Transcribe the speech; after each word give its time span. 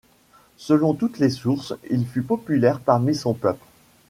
Selon 0.57 0.95
toutes 0.95 1.19
les 1.19 1.29
sources, 1.29 1.75
il 1.91 2.07
fut 2.07 2.23
populaire 2.23 2.79
parmi 2.79 3.13
son 3.13 3.35
peuple. 3.35 3.63